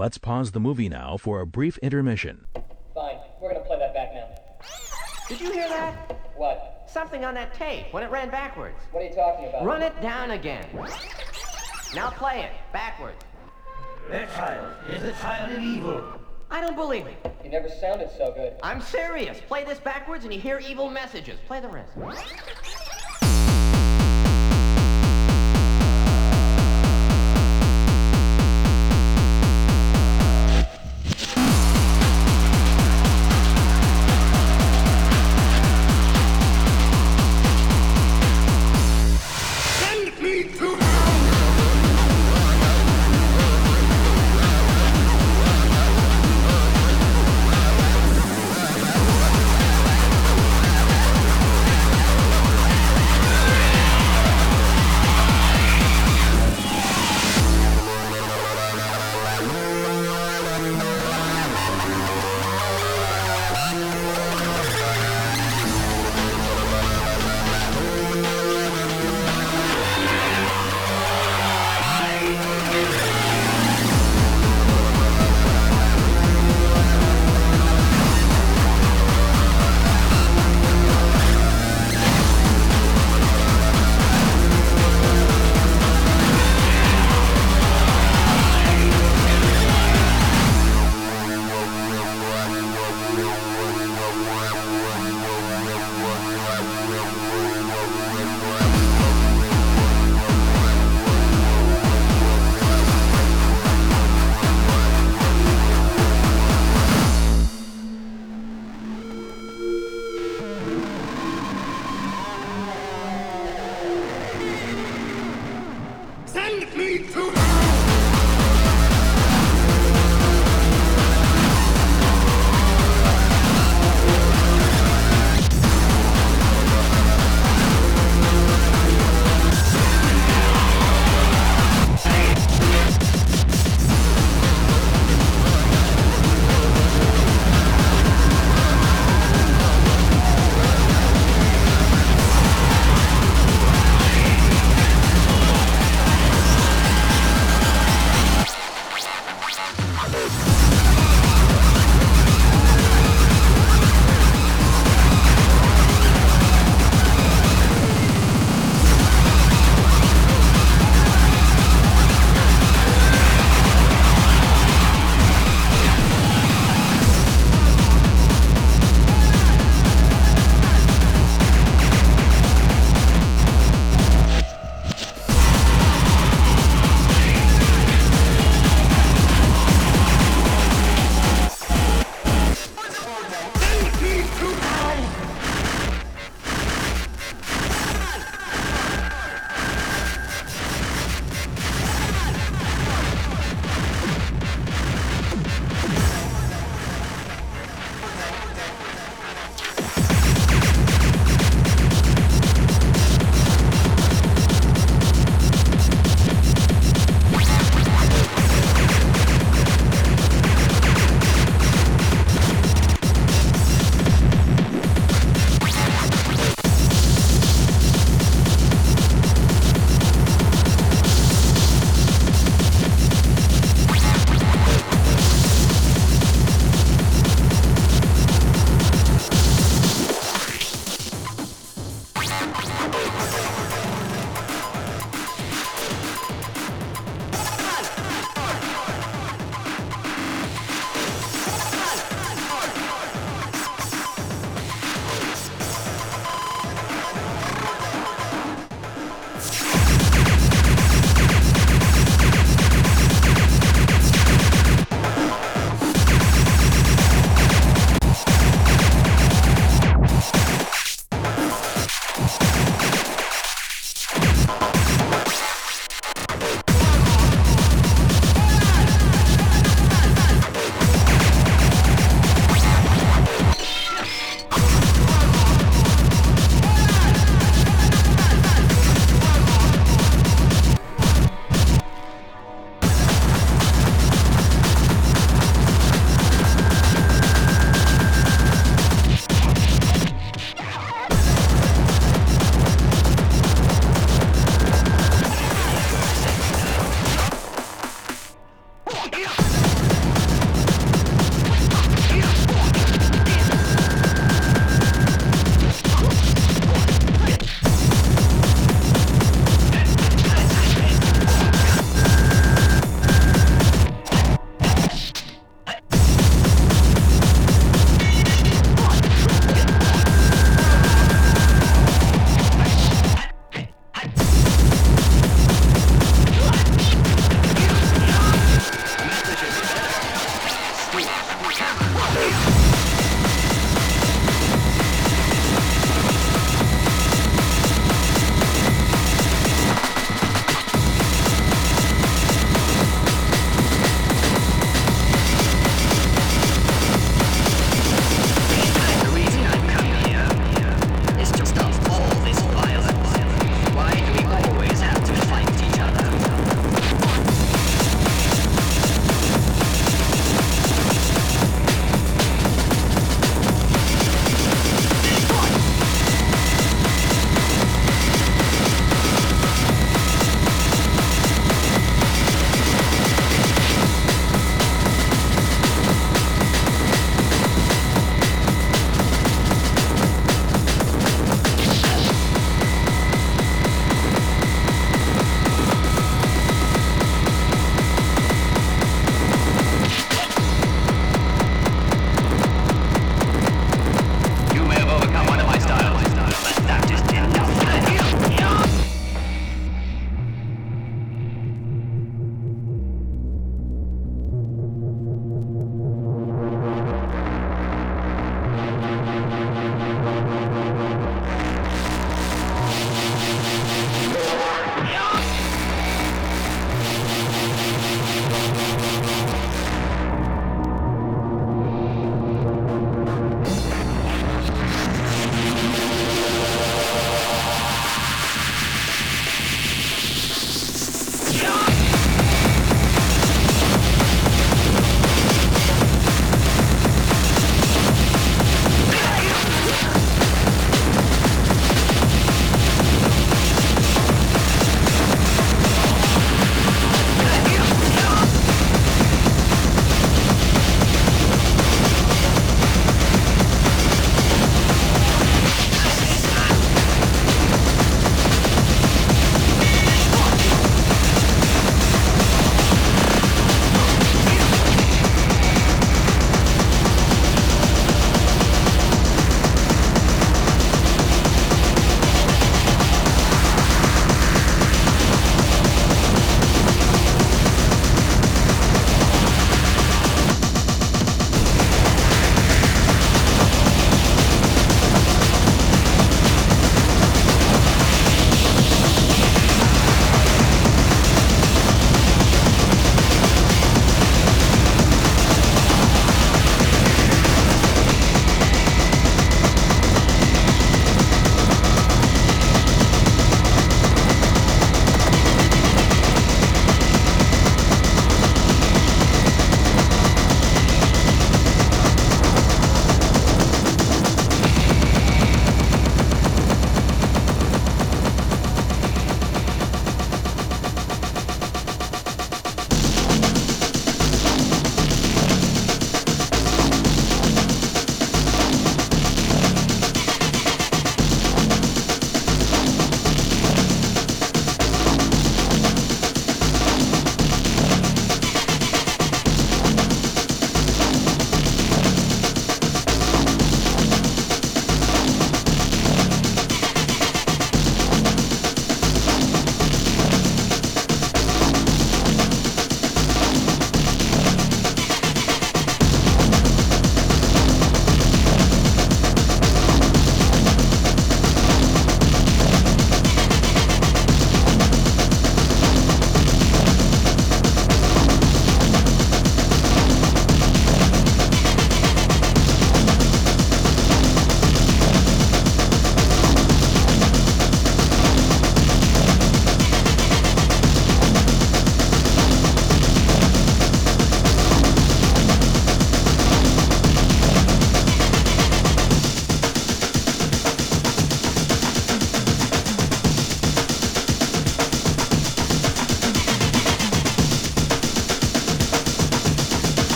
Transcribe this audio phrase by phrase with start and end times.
[0.00, 2.46] Let's pause the movie now for a brief intermission.
[2.94, 4.28] Fine, we're gonna play that back now.
[5.28, 6.18] Did you hear that?
[6.36, 6.88] What?
[6.90, 8.78] Something on that tape when it ran backwards.
[8.92, 9.62] What are you talking about?
[9.62, 10.66] Run it down again.
[11.94, 13.22] Now play it backwards.
[14.08, 16.02] That child is the child of evil.
[16.50, 17.36] I don't believe it.
[17.44, 18.54] You never sounded so good.
[18.62, 19.38] I'm serious.
[19.48, 21.38] Play this backwards and you hear evil messages.
[21.46, 21.92] Play the rest.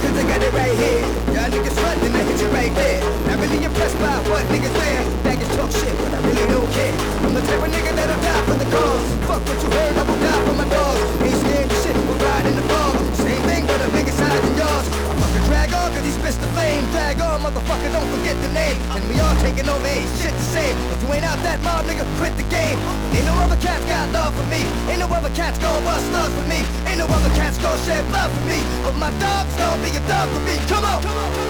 [0.00, 1.02] Cause they got it right here.
[1.34, 3.00] Y'all niggas front and I hit you right there.
[3.28, 4.98] Not really impressed by what niggas wear.
[5.28, 6.94] Niggas talk shit, but I really don't care.
[7.24, 9.04] I'm the type of nigga that'll die for the cause.
[9.28, 10.79] Fuck what you heard, I will die for my dogs.
[16.30, 16.86] Spits the flame.
[16.92, 18.78] Drag-On, motherfucker, don't forget the name.
[18.94, 20.76] And we all taking over, ain't shit the same.
[20.94, 22.78] If you ain't out that mob, nigga, quit the game.
[23.10, 24.62] Ain't no other cats got love for me.
[24.86, 26.62] Ain't no other cats gon' bust slugs for me.
[26.86, 28.62] Ain't no other cats gon' shed blood for me.
[28.84, 30.54] But my dog's gon' be a dog for me.
[30.70, 31.49] Come on, come on,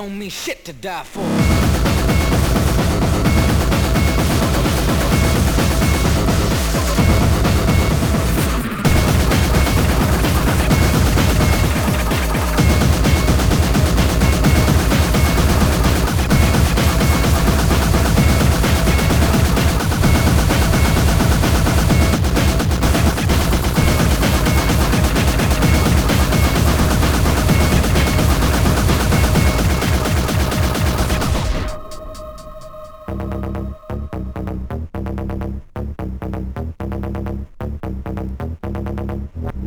[0.00, 1.39] don't mean shit to die for.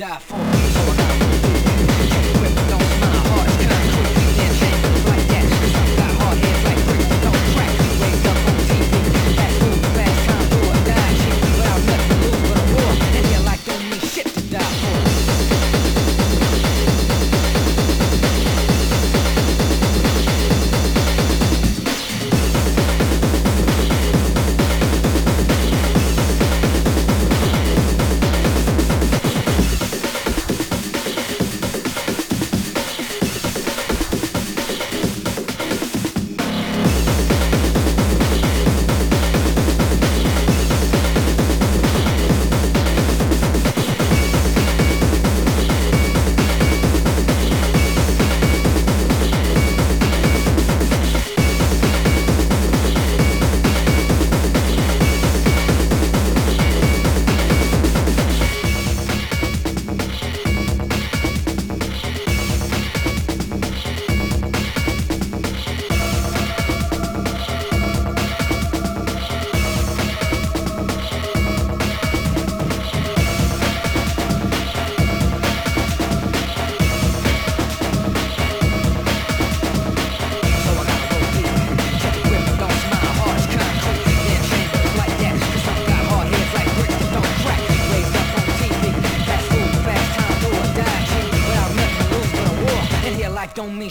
[0.00, 0.29] death.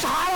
[0.00, 0.29] cornholing.